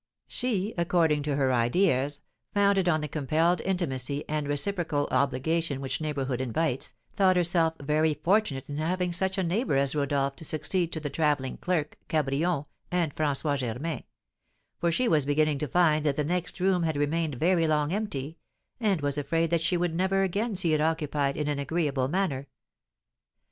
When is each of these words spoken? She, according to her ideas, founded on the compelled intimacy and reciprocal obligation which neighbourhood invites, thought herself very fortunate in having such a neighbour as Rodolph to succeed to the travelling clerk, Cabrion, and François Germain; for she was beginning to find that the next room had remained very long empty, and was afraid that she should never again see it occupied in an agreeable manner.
She, 0.25 0.73
according 0.79 1.21
to 1.21 1.35
her 1.35 1.53
ideas, 1.53 2.21
founded 2.55 2.89
on 2.89 3.01
the 3.01 3.07
compelled 3.07 3.61
intimacy 3.61 4.27
and 4.27 4.47
reciprocal 4.47 5.07
obligation 5.11 5.79
which 5.79 6.01
neighbourhood 6.01 6.41
invites, 6.41 6.95
thought 7.15 7.35
herself 7.35 7.75
very 7.79 8.15
fortunate 8.15 8.67
in 8.67 8.77
having 8.77 9.13
such 9.13 9.37
a 9.37 9.43
neighbour 9.43 9.75
as 9.75 9.93
Rodolph 9.93 10.35
to 10.37 10.43
succeed 10.43 10.91
to 10.93 10.99
the 10.99 11.11
travelling 11.11 11.57
clerk, 11.57 11.99
Cabrion, 12.09 12.65
and 12.89 13.13
François 13.13 13.55
Germain; 13.59 14.03
for 14.79 14.91
she 14.91 15.07
was 15.07 15.23
beginning 15.23 15.59
to 15.59 15.67
find 15.67 16.03
that 16.03 16.15
the 16.15 16.23
next 16.25 16.59
room 16.59 16.81
had 16.81 16.97
remained 16.97 17.35
very 17.35 17.67
long 17.67 17.93
empty, 17.93 18.39
and 18.79 19.01
was 19.01 19.19
afraid 19.19 19.51
that 19.51 19.61
she 19.61 19.77
should 19.77 19.93
never 19.93 20.23
again 20.23 20.55
see 20.55 20.73
it 20.73 20.81
occupied 20.81 21.37
in 21.37 21.47
an 21.47 21.59
agreeable 21.59 22.07
manner. 22.07 22.47